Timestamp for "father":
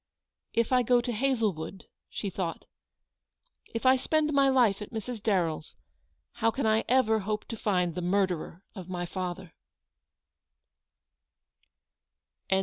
9.05-9.53